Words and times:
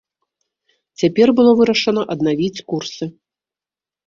Цяпер 1.01 1.27
было 1.39 1.51
вырашана 1.59 2.01
аднавіць 2.15 2.63
курсы. 2.75 3.03